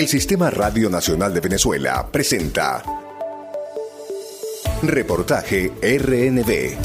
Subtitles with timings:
[0.00, 2.82] El Sistema Radio Nacional de Venezuela presenta
[4.82, 6.78] Reportaje RNB.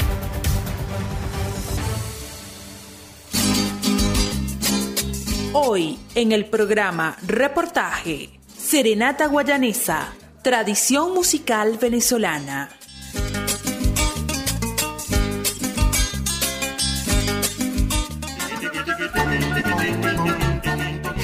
[5.54, 10.12] Hoy en el programa Reportaje, Serenata Guayanesa,
[10.42, 12.75] tradición musical venezolana.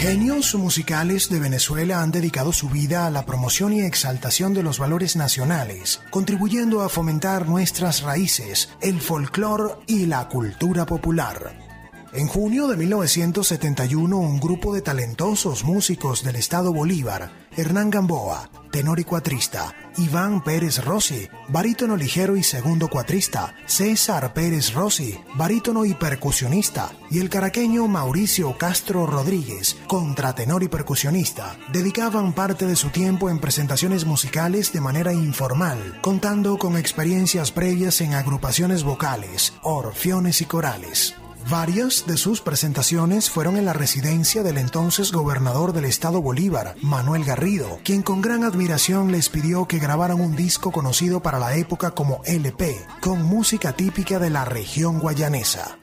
[0.02, 4.80] Genios musicales de Venezuela han dedicado su vida a la promoción y exaltación de los
[4.80, 11.71] valores nacionales, contribuyendo a fomentar nuestras raíces, el folclore y la cultura popular.
[12.14, 19.00] En junio de 1971, un grupo de talentosos músicos del estado Bolívar, Hernán Gamboa, tenor
[19.00, 25.94] y cuatrista, Iván Pérez Rossi, barítono ligero y segundo cuatrista, César Pérez Rossi, barítono y
[25.94, 33.30] percusionista, y el caraqueño Mauricio Castro Rodríguez, contratenor y percusionista, dedicaban parte de su tiempo
[33.30, 40.44] en presentaciones musicales de manera informal, contando con experiencias previas en agrupaciones vocales, orfiones y
[40.44, 41.14] corales.
[41.50, 47.24] Varias de sus presentaciones fueron en la residencia del entonces gobernador del estado Bolívar, Manuel
[47.24, 51.92] Garrido, quien con gran admiración les pidió que grabaran un disco conocido para la época
[51.92, 55.81] como LP, con música típica de la región guayanesa.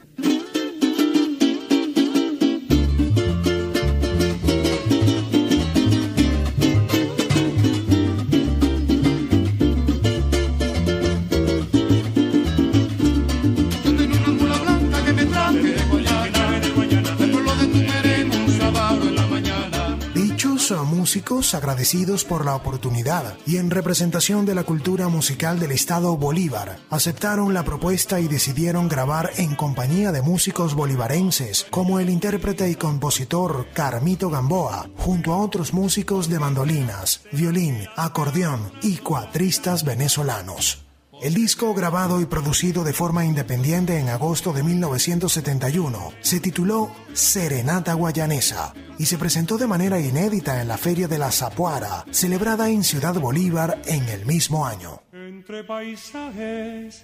[21.09, 26.77] Músicos agradecidos por la oportunidad y en representación de la cultura musical del estado Bolívar,
[26.91, 32.75] aceptaron la propuesta y decidieron grabar en compañía de músicos bolivarenses como el intérprete y
[32.75, 40.88] compositor Carmito Gamboa, junto a otros músicos de mandolinas, violín, acordeón y cuatristas venezolanos.
[41.21, 47.93] El disco, grabado y producido de forma independiente en agosto de 1971, se tituló Serenata
[47.93, 52.85] Guayanesa y se presentó de manera inédita en la Feria de la Zapuara, celebrada en
[52.85, 55.02] Ciudad Bolívar en el mismo año.
[55.11, 57.03] Entre paisajes,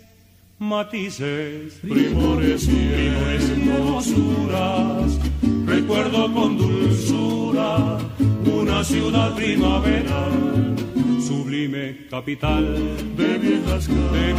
[0.60, 2.92] matices, primores y
[3.68, 5.12] hermosuras,
[5.66, 7.98] recuerdo con dulzura
[8.46, 10.85] una ciudad primaveral
[11.26, 12.64] sublime capital
[13.18, 14.34] de viejas, de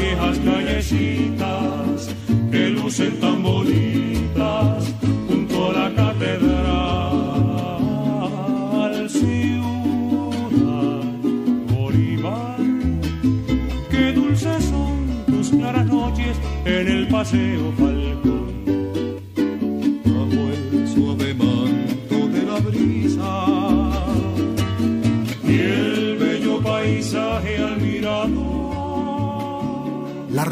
[0.45, 2.15] callecitas
[2.51, 4.95] que lucen tan bonitas
[5.29, 6.67] junto a la catedral.
[9.09, 11.03] Ciudad
[11.73, 12.59] Bolívar,
[13.91, 17.73] qué dulces son tus claras noches en el paseo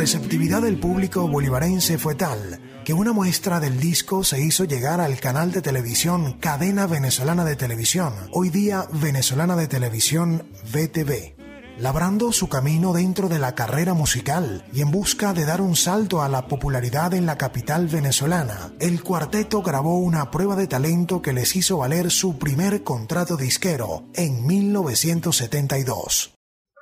[0.04, 5.18] receptividad del público bolivarense fue tal que una muestra del disco se hizo llegar al
[5.18, 11.32] canal de televisión Cadena Venezolana de Televisión, hoy día Venezolana de Televisión VTV
[11.78, 16.20] labrando su camino dentro de la carrera musical y en busca de dar un salto
[16.20, 21.32] a la popularidad en la capital venezolana, el cuarteto grabó una prueba de talento que
[21.32, 26.34] les hizo valer su primer contrato disquero en 1972.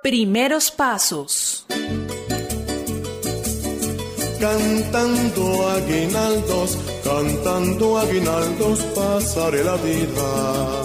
[0.02, 1.66] Primeros pasos.
[4.42, 10.82] Cantando aguinaldos, cantando aguinaldos, pasaré la vida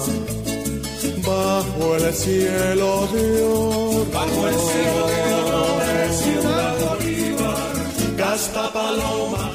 [1.26, 4.06] bajo el cielo de oro.
[4.14, 9.52] Bajo el cielo de oro de Ciudad Bolívar, Gasta Paloma.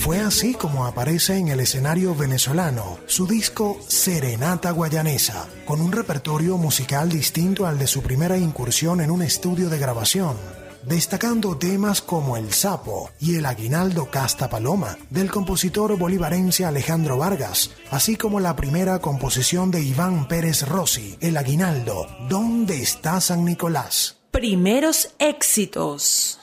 [0.00, 6.56] Fue así como aparece en el escenario venezolano su disco Serenata Guayanesa, con un repertorio
[6.56, 10.38] musical distinto al de su primera incursión en un estudio de grabación
[10.84, 17.70] destacando temas como El Sapo y El Aguinaldo Casta Paloma del compositor bolivarense Alejandro Vargas,
[17.90, 24.16] así como la primera composición de Iván Pérez Rossi, El Aguinaldo, ¿Dónde está San Nicolás?
[24.30, 26.38] Primeros éxitos.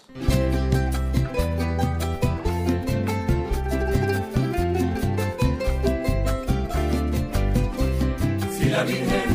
[8.58, 9.27] Si la Virgen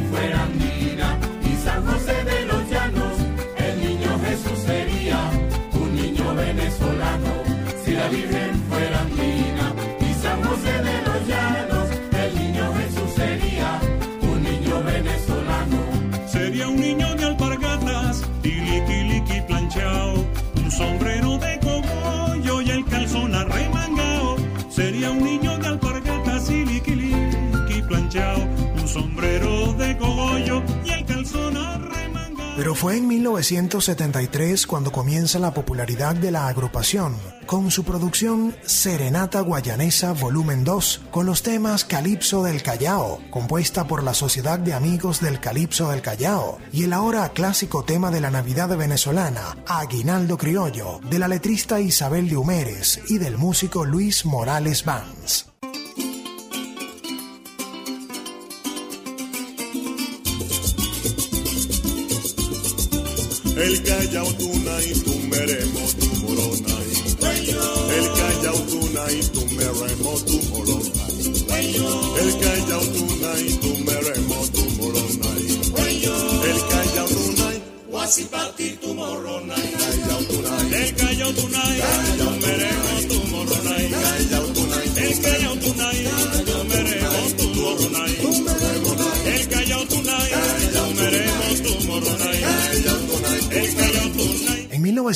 [29.03, 32.53] sombrero de cogollo y el calzón arremangado.
[32.57, 37.17] Pero fue en 1973 cuando comienza la popularidad de la agrupación,
[37.47, 44.05] con su producción Serenata Guayanesa Volumen 2, con los temas Calipso del Callao, compuesta por
[44.05, 48.31] la Sociedad de Amigos del Calipso del Callao, y el ahora clásico tema de la
[48.31, 54.85] Navidad venezolana, Aguinaldo Criollo, de la letrista Isabel de Humeres y del músico Luis Morales
[54.85, 55.52] Vance.
[63.63, 66.89] El Callao Tunay, tu meremo, tu moronay.
[67.97, 71.17] El Callao Tunay, tu meremo, tu moronay.
[72.21, 75.45] El Callao Tunay, tu meremo, tu moronay.
[76.51, 78.95] El Callao Tunay, Guasipati tu
[80.29, 80.73] Tunay.
[80.73, 81.33] El callao
[82.19, 83.92] yo meremos tu moronay.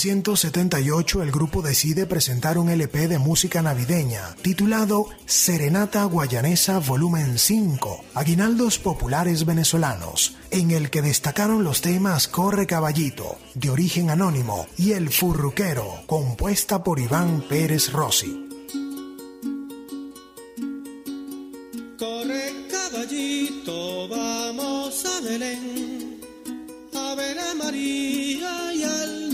[0.05, 8.05] 1978 el grupo decide presentar un LP de música navideña titulado Serenata Guayanesa Volumen 5,
[8.13, 14.93] Aguinaldos Populares Venezolanos, en el que destacaron los temas Corre Caballito, de origen anónimo, y
[14.93, 18.49] El Furruquero, compuesta por Iván Pérez Rossi.
[21.99, 26.21] Corre caballito, vamos a Belén,
[26.93, 29.26] a ver María y al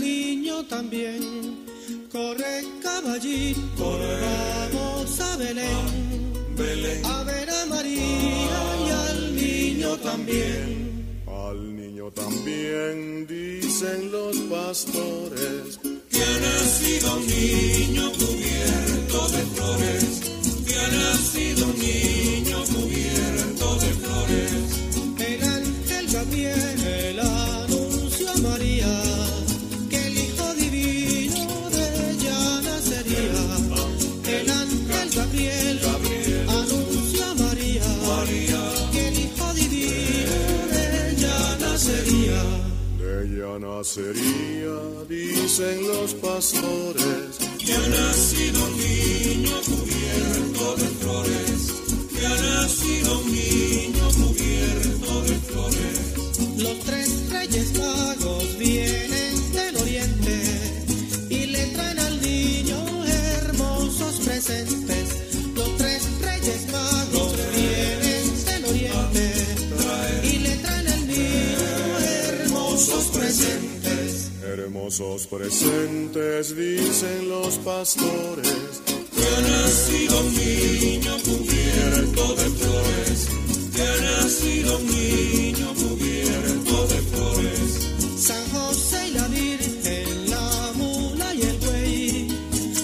[0.61, 1.65] también.
[2.11, 3.99] Corre caballito,
[4.71, 11.23] vamos a Belén, a ver a María y al niño también.
[11.27, 15.79] Al niño también dicen los pastores.
[16.11, 20.21] Que ha nacido un niño cubierto de flores.
[20.67, 24.92] Que ha nacido un niño cubierto de flores.
[43.77, 44.75] Nacería,
[45.09, 47.37] dicen los pastores.
[47.57, 51.61] Que ha nacido un niño cubierto de flores.
[52.13, 55.99] Que ha nacido un niño cubierto de flores.
[56.57, 60.35] Los tres reyes magos vienen del oriente
[61.29, 65.02] y le traen al niño hermosos presentes.
[74.83, 78.81] Hermosos presentes, dicen los pastores.
[79.15, 83.29] Que ha nacido un niño cubierto de flores.
[83.73, 87.91] Que ha nacido un niño cubierto de flores.
[88.17, 92.27] San José y la Virgen, la mula y el buey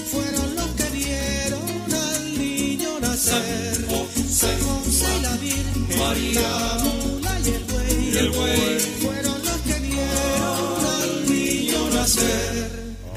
[0.09, 3.75] fueron los que vieron al niño nacer.
[4.29, 6.68] San José y la Virgen, la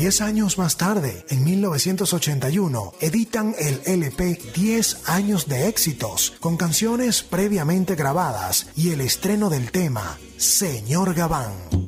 [0.03, 7.23] Diez años más tarde, en 1981, editan el LP 10 años de éxitos, con canciones
[7.23, 11.82] previamente grabadas y el estreno del tema Señor Gabán.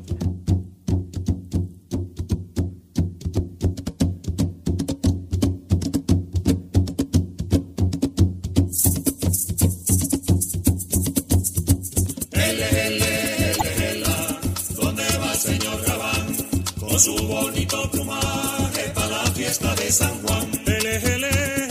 [19.95, 20.51] San Juan.
[20.67, 21.29] Ele, ele,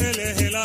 [0.10, 0.64] ele,ela.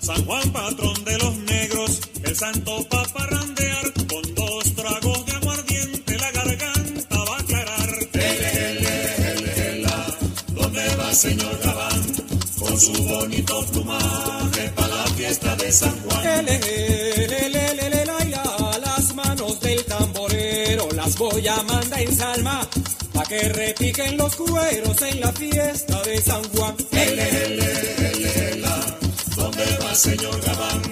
[0.00, 6.18] San Juan, patrón de los negros, el santo pa' parrandear, con dos tragos de aguardiente
[6.18, 7.90] la garganta va a aclarar.
[10.54, 12.02] ¿Dónde va señor Gabán?
[12.58, 16.46] Con su bonito plumaje para la fiesta de San Juan.
[18.80, 22.66] Las manos del tamborero las voy a mandar en salma
[23.16, 26.76] pa' que repiquen los cueros en la fiesta de San Juan.
[29.36, 30.82] ¿Dónde va señor Gabán?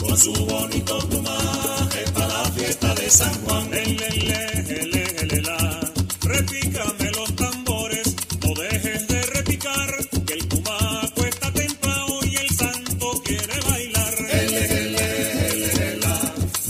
[0.00, 3.74] Con su bonito plumaje para la fiesta de San Juan.
[3.74, 4.38] Ele, ele,
[4.80, 5.80] ele, ele, la.
[6.22, 9.90] Repícame los tambores, no dejes de repicar,
[10.26, 14.14] que el cumaco está templado y el santo quiere bailar.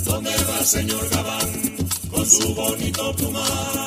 [0.05, 1.51] ¿Dónde va señor Gabán?
[2.11, 3.86] Con su bonito plumaje la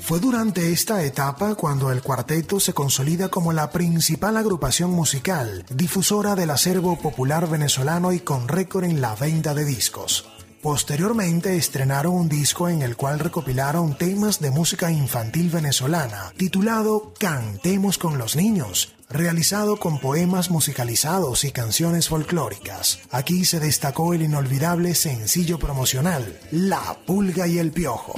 [0.00, 6.36] Fue durante esta etapa cuando el cuarteto se consolida como la principal agrupación musical, difusora
[6.36, 10.26] del acervo popular venezolano y con récord en la venta de discos.
[10.62, 17.98] Posteriormente estrenaron un disco en el cual recopilaron temas de música infantil venezolana, titulado Cantemos
[17.98, 23.00] con los niños, realizado con poemas musicalizados y canciones folclóricas.
[23.10, 28.14] Aquí se destacó el inolvidable sencillo promocional, La Pulga y el Piojo.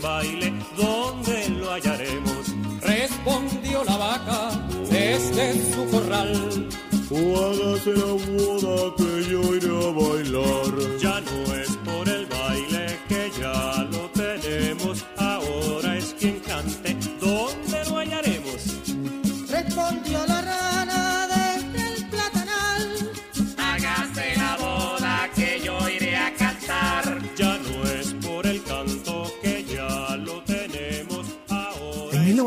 [0.00, 2.54] Baile, ¿dónde lo hallaremos?
[2.80, 4.50] Respondió la vaca
[4.90, 6.68] desde su corral.
[7.10, 10.98] O hágase la boda que yo iré a bailar.
[10.98, 11.13] Ya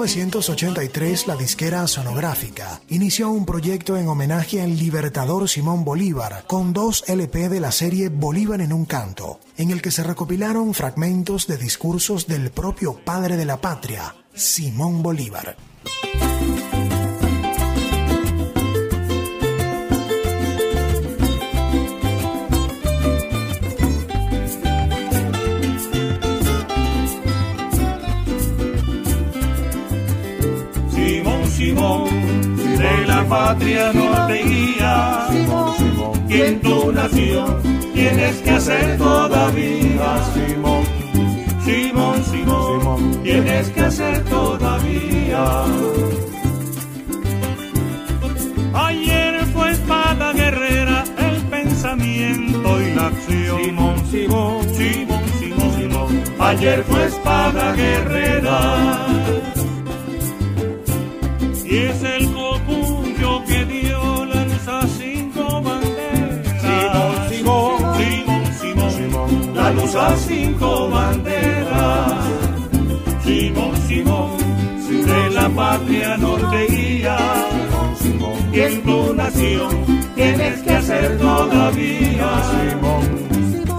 [0.08, 7.04] 1983, la disquera sonográfica inició un proyecto en homenaje al libertador Simón Bolívar con dos
[7.08, 11.58] LP de la serie Bolívar en un canto, en el que se recopilaron fragmentos de
[11.58, 15.67] discursos del propio padre de la patria, Simón Bolívar.
[33.28, 35.28] Patria no te guía.
[36.30, 37.62] Y en tu nación
[37.94, 40.08] tienes que hacer todavía.
[40.34, 40.84] Simón,
[41.64, 45.64] Simón, Simón, tienes que hacer todavía.
[48.74, 53.64] Ayer fue espada guerrera el pensamiento y la acción.
[53.64, 56.24] Simón, Simón, Simón, Simón, Simón.
[56.40, 59.08] Ayer fue espada guerrera
[69.58, 72.14] la luz a cinco banderas.
[73.24, 74.38] Simón, Simón,
[74.88, 77.18] de la patria norte guía.
[78.54, 79.70] Y en tu nación
[80.16, 82.30] tienes que hacer todavía.
[82.52, 83.04] Simón,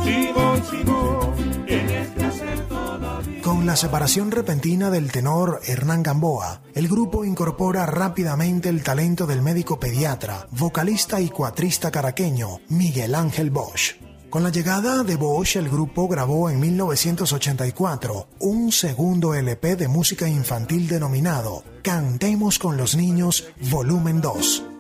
[0.05, 3.43] Simón, Simón, tienes que hacer todavía.
[3.43, 9.43] Con la separación repentina del tenor Hernán Gamboa, el grupo incorpora rápidamente el talento del
[9.43, 14.08] médico pediatra, vocalista y cuatrista caraqueño Miguel Ángel Bosch.
[14.31, 20.29] Con la llegada de Bosch, el grupo grabó en 1984 un segundo LP de música
[20.29, 24.78] infantil denominado Cantemos con los Niños, volumen 2.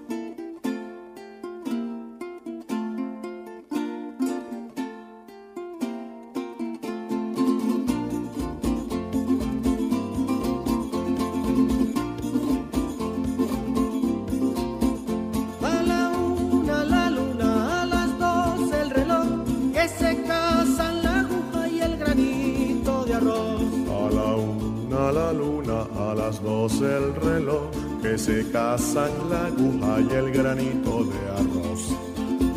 [26.80, 27.70] El reloj,
[28.02, 31.96] que se casan la aguja y el granito de arroz.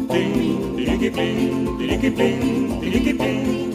[0.10, 3.72] Ping, tiriqui, ping, tiriqui, ping, tiriqui, ping.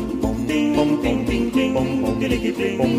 [0.47, 1.75] Ping, pong, ping, ping, ping,
[2.21, 2.97] tiriqui, ping,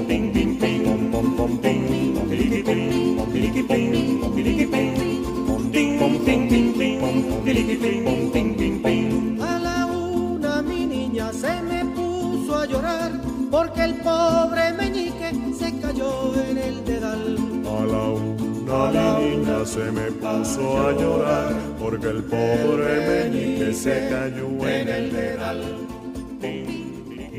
[19.68, 25.88] se me puso a llorar porque el pobre meñique se cayó en el dedal.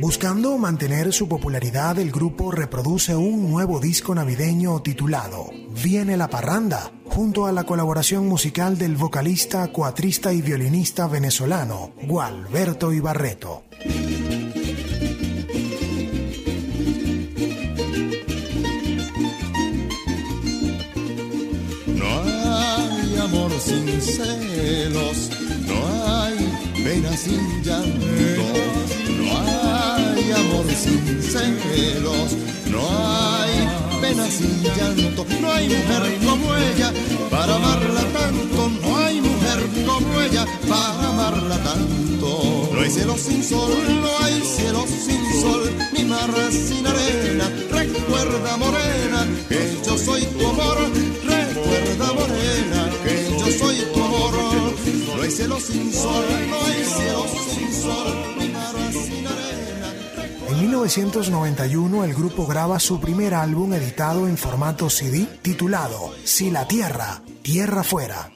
[0.00, 5.50] Buscando mantener su popularidad, el grupo reproduce un nuevo disco navideño titulado
[5.82, 12.92] Viene la parranda, junto a la colaboración musical del vocalista, cuatrista y violinista venezolano Gualberto
[12.92, 13.64] Ibarreto.
[24.00, 25.30] Celos,
[25.66, 25.88] no
[26.88, 28.06] pena sin llanto,
[29.18, 32.36] no hay amor sin celos,
[32.70, 33.68] no hay
[34.00, 36.92] pena sin llanto, no hay mujer como ella
[37.30, 42.70] para amarla tanto, no hay mujer como ella para amarla tanto.
[42.72, 43.70] No hay cielo sin sol,
[44.02, 47.50] no hay cielo sin sol, ni mar sin arena.
[47.70, 50.78] Recuerda morena que yo soy tu amor,
[51.24, 52.77] recuerda morena
[60.48, 66.68] En 1991 el grupo graba su primer álbum editado en formato CD titulado Si la
[66.68, 68.30] Tierra, Tierra Fuera.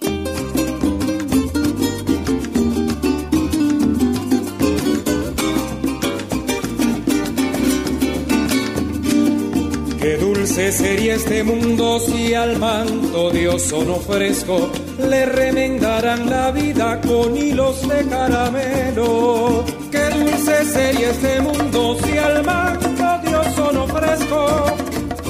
[10.43, 17.37] Dulce sería este mundo si al manto de ozono fresco le remendaran la vida con
[17.37, 19.65] hilos de caramelo.
[19.93, 24.77] Qué dulce sería este mundo si al manto de ozono fresco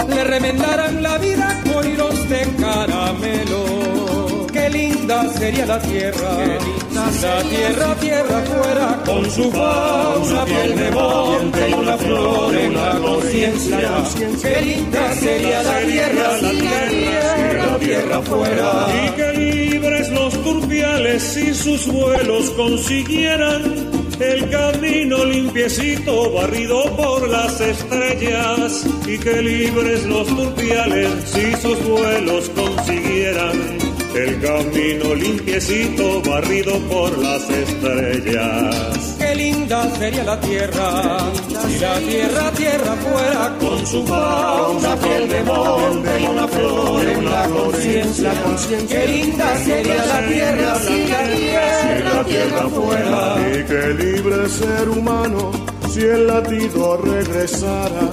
[0.08, 4.01] le remendaran la vida con hilos de caramelo.
[5.12, 11.68] Linda sería la tierra, si la tierra, tierra fuera con su fauna, piel de monte
[11.68, 13.90] y una flor en la conciencia.
[14.40, 18.86] Qué linda sería la tierra, si la tierra, tierra fuera.
[19.04, 23.62] Y que libres los turpiales si sus vuelos consiguieran
[24.18, 28.86] el camino limpiecito barrido por las estrellas.
[29.06, 33.81] Y que libres los turpiales si sus vuelos consiguieran
[34.14, 39.16] el camino limpiecito barrido por las estrellas.
[39.18, 45.42] Qué linda sería la tierra si la tierra, tierra fuera con su fauna, piel de
[45.44, 48.32] monte y una flor en la conciencia.
[48.88, 53.36] Qué linda sería la tierra si la tierra, tierra fuera.
[53.48, 55.52] Y que libre ser humano
[55.90, 58.10] si el latido regresara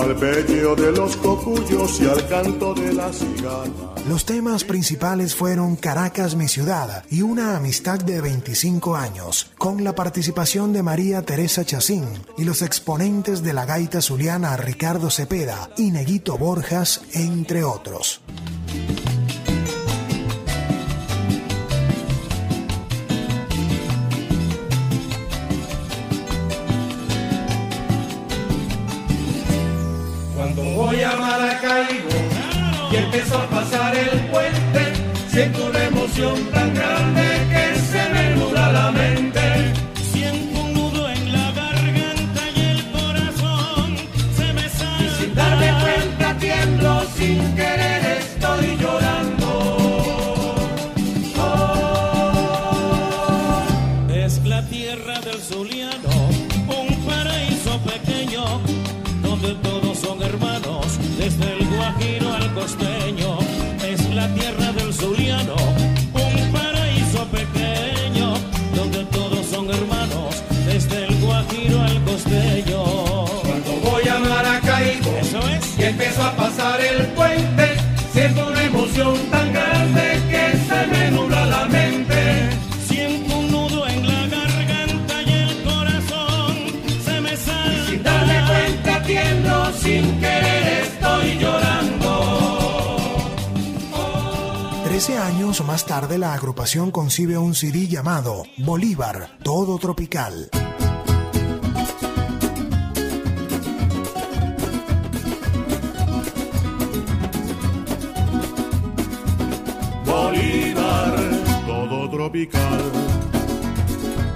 [0.00, 3.94] al bello de los cocuyos y al canto de la cigala.
[4.08, 9.94] Los temas principales fueron Caracas, mi ciudad y una amistad de 25 años, con la
[9.94, 12.04] participación de María Teresa Chacín
[12.36, 18.22] y los exponentes de la gaita zuliana Ricardo Cepeda y Neguito Borjas, entre otros.
[36.18, 39.40] Emoción tan grande que se me nubla la mente.
[40.12, 43.96] Siento un nudo en la garganta y el corazón
[44.36, 45.10] se me sale.
[45.18, 47.87] Sin darme cuenta tiemblo, sin querer
[95.48, 100.50] años más tarde la agrupación concibe un CD llamado Bolívar, Todo Tropical.
[110.04, 111.16] Bolívar,
[111.66, 112.92] todo tropical.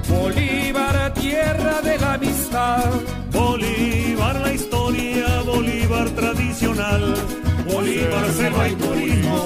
[0.08, 2.90] Bolívar, tierra de la amistad.
[3.30, 7.14] Bolívar la historia, Bolívar tradicional,
[7.70, 9.41] Bolívar selva y turismo,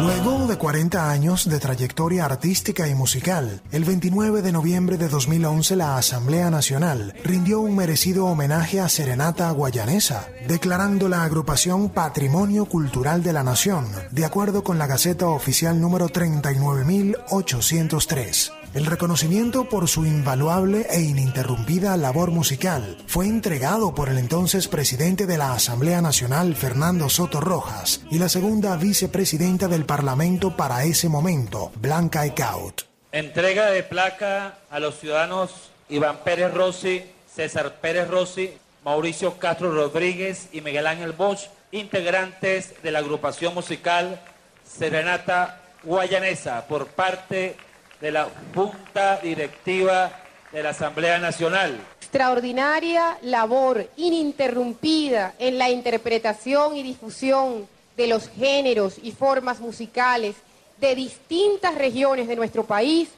[0.00, 5.74] Luego de 40 años de trayectoria artística y musical, el 29 de noviembre de 2011
[5.76, 13.22] la Asamblea Nacional rindió un merecido homenaje a Serenata Guayanesa, declarando la agrupación Patrimonio Cultural
[13.22, 18.52] de la Nación, de acuerdo con la Gaceta Oficial número 39803.
[18.74, 25.26] El reconocimiento por su invaluable e ininterrumpida labor musical fue entregado por el entonces presidente
[25.26, 31.08] de la Asamblea Nacional, Fernando Soto Rojas, y la segunda vicepresidenta del Parlamento para ese
[31.08, 32.82] momento, Blanca Ecaut.
[33.12, 35.50] Entrega de placa a los ciudadanos
[35.90, 38.52] Iván Pérez Rossi, César Pérez Rossi,
[38.84, 44.20] Mauricio Castro Rodríguez y Miguel Ángel Bosch, integrantes de la agrupación musical
[44.64, 47.56] Serenata Guayanesa, por parte
[48.00, 50.12] de la Junta Directiva
[50.52, 51.78] de la Asamblea Nacional.
[52.00, 60.36] Extraordinaria labor ininterrumpida en la interpretación y difusión de los géneros y formas musicales
[60.80, 63.08] de distintas regiones de nuestro país,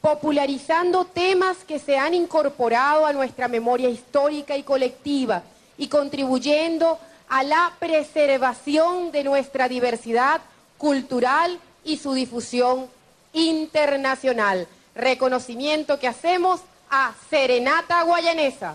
[0.00, 5.44] popularizando temas que se han incorporado a nuestra memoria histórica y colectiva
[5.78, 10.40] y contribuyendo a la preservación de nuestra diversidad
[10.78, 12.88] cultural y su difusión
[13.32, 14.66] internacional.
[14.96, 18.74] Reconocimiento que hacemos a Serenata Guayanesa.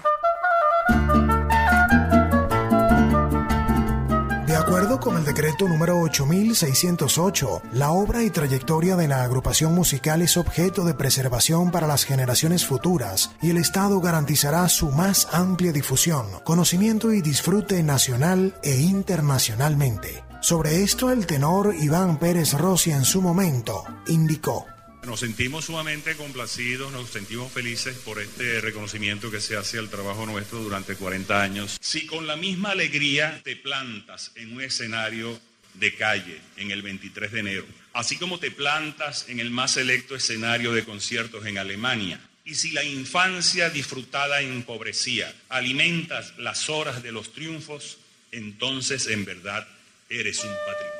[5.00, 10.84] Con el decreto número 8608, la obra y trayectoria de la agrupación musical es objeto
[10.84, 17.14] de preservación para las generaciones futuras y el Estado garantizará su más amplia difusión, conocimiento
[17.14, 20.24] y disfrute nacional e internacionalmente.
[20.42, 24.66] Sobre esto el tenor Iván Pérez Rossi en su momento indicó.
[25.10, 30.28] Nos sentimos sumamente complacidos, nos sentimos felices por este reconocimiento que se hace al trabajo
[30.28, 31.80] nuestro durante 40 años.
[31.82, 35.41] Si con la misma alegría te plantas en un escenario
[35.74, 40.15] de calle en el 23 de enero, así como te plantas en el más selecto
[40.15, 47.12] escenario de conciertos en Alemania, y si la infancia disfrutada empobrecía, alimentas las horas de
[47.12, 47.98] los triunfos,
[48.32, 49.67] entonces en verdad
[50.08, 50.99] eres un patrimonio.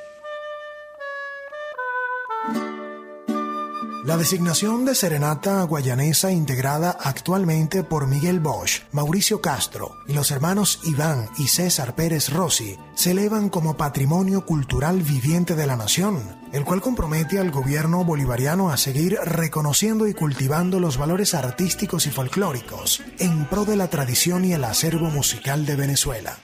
[4.06, 10.80] La designación de Serenata Guayanesa integrada actualmente por Miguel Bosch, Mauricio Castro y los hermanos
[10.86, 16.18] Iván y César Pérez Rossi se elevan como patrimonio cultural viviente de la nación,
[16.54, 22.12] el cual compromete al gobierno bolivariano a seguir reconociendo y cultivando los valores artísticos y
[22.12, 26.40] folclóricos en pro de la tradición y el acervo musical de Venezuela.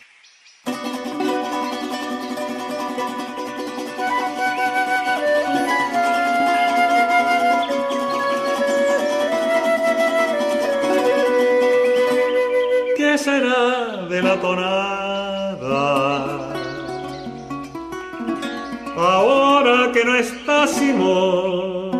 [18.97, 21.91] Ahora que no está Simón,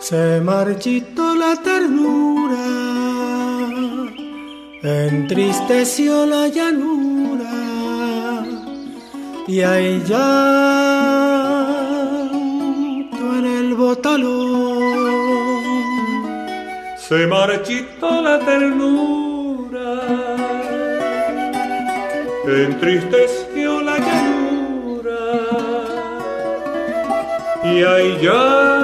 [0.00, 2.64] Se marchitó la ternura,
[4.82, 7.52] entristeció la llanura
[9.46, 10.18] y hay llanto
[13.38, 14.78] en el botalón.
[16.96, 19.88] se marchitó la ternura,
[22.46, 23.37] entristeció
[27.74, 28.77] y hay llanto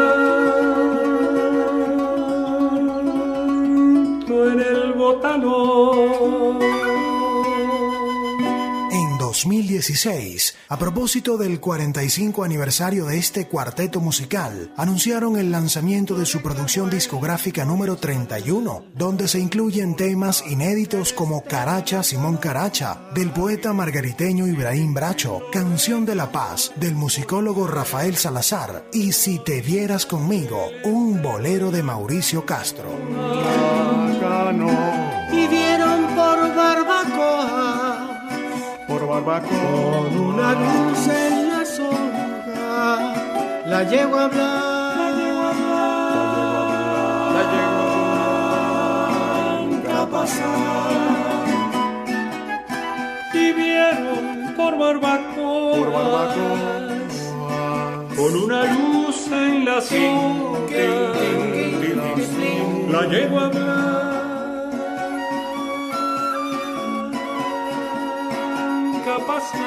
[9.75, 16.43] 2016, a propósito del 45 aniversario de este cuarteto musical, anunciaron el lanzamiento de su
[16.43, 23.73] producción discográfica número 31, donde se incluyen temas inéditos como Caracha Simón Caracha, del poeta
[23.73, 30.07] margariteño Ibrahim Bracho, Canción de la Paz, del musicólogo Rafael Salazar, y Si te vieras
[30.07, 32.91] conmigo, un bolero de Mauricio Castro.
[39.23, 43.15] Con una luz en la soga
[43.65, 44.75] la yegua blanca
[50.11, 51.47] pasar
[53.33, 56.81] y vieron por barbacoa, Por barbacoa.
[58.17, 61.13] con una luz en la soga
[62.91, 63.94] la yegua blanca
[69.27, 69.65] buscar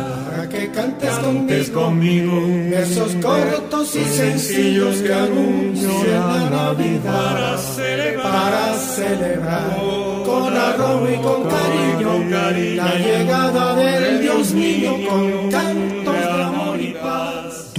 [0.78, 2.30] cantes, Cantes conmigo.
[2.32, 2.70] conmigo.
[2.70, 9.76] Versos cortos y sencillos que anuncian la Navidad para celebrar, para celebrar.
[10.24, 12.76] Con arrojo y con cariño.
[12.76, 14.96] la llegada del Dios mío.
[15.08, 15.77] Con cantos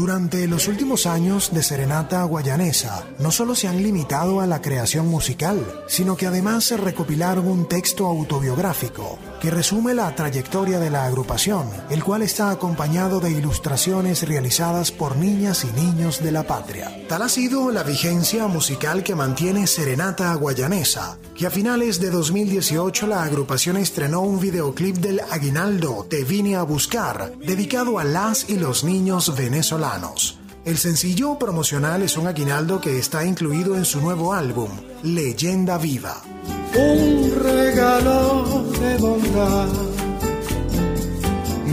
[0.09, 5.07] Durante los últimos años de Serenata Guayanesa, no solo se han limitado a la creación
[5.07, 11.05] musical, sino que además se recopilaron un texto autobiográfico, que resume la trayectoria de la
[11.05, 16.91] agrupación, el cual está acompañado de ilustraciones realizadas por niñas y niños de la patria.
[17.07, 23.05] Tal ha sido la vigencia musical que mantiene Serenata Guayanesa, que a finales de 2018
[23.05, 28.57] la agrupación estrenó un videoclip del Aguinaldo Te vine a buscar, dedicado a las y
[28.57, 29.98] los niños venezolanos.
[30.65, 34.69] El sencillo promocional es un aguinaldo que está incluido en su nuevo álbum,
[35.03, 36.21] Leyenda Viva.
[36.75, 39.67] Un regalo de bondad,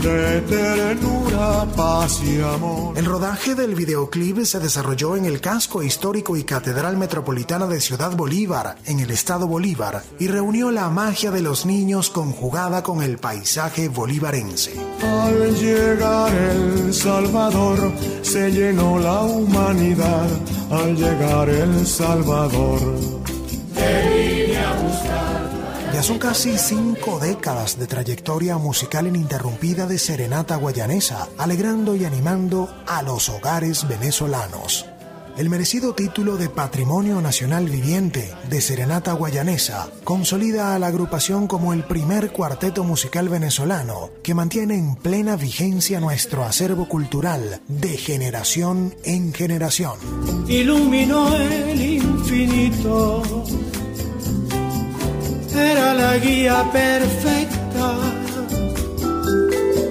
[0.01, 2.97] de ternura, paz y amor.
[2.97, 8.15] El rodaje del videoclip se desarrolló en el casco histórico y catedral metropolitana de Ciudad
[8.15, 13.17] Bolívar, en el estado Bolívar, y reunió la magia de los niños conjugada con el
[13.17, 14.73] paisaje bolivarense.
[15.03, 16.31] Al llegar
[17.07, 20.27] Salvador, se llenó la humanidad.
[20.69, 22.81] Al llegar El Salvador,
[25.93, 32.67] Ya son casi cinco décadas de trayectoria musical ininterrumpida de Serenata Guayanesa, alegrando y animando
[32.85, 34.85] a los hogares venezolanos.
[35.37, 41.73] El merecido título de Patrimonio Nacional Viviente de Serenata Guayanesa consolida a la agrupación como
[41.73, 48.95] el primer cuarteto musical venezolano que mantiene en plena vigencia nuestro acervo cultural de generación
[49.03, 49.99] en generación.
[50.47, 53.21] iluminó el infinito.
[55.53, 57.95] Era la guía perfecta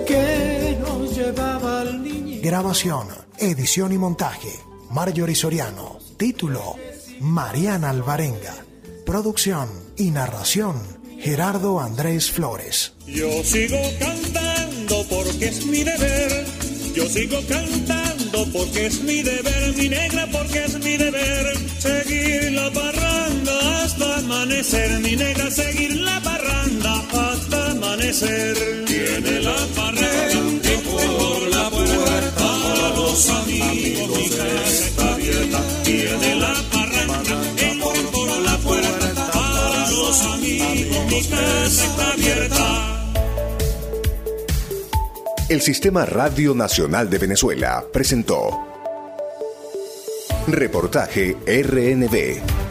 [0.09, 2.41] que nos llevaba al niño.
[2.43, 3.07] Grabación,
[3.39, 5.99] edición y montaje, Marjorie Soriano.
[6.17, 6.77] Título,
[7.21, 8.55] Mariana Alvarenga.
[9.05, 10.77] Producción y narración,
[11.21, 12.93] Gerardo Andrés Flores.
[13.07, 16.45] Yo sigo cantando porque es mi deber.
[16.95, 21.57] Yo sigo cantando porque es mi deber, mi negra porque es mi deber.
[21.79, 28.85] Seguir la parranda hasta amanecer, mi negra seguir la parranda hasta amanecer.
[28.87, 30.36] Tiene la parranda
[33.17, 35.59] los amigos, mi casa está abierta.
[35.85, 43.15] Tiene la parranda que por la puerta para los amigos, mi casa está abierta.
[45.49, 48.51] El Sistema Radio Nacional de Venezuela presentó
[50.49, 52.66] Reportaje RNB.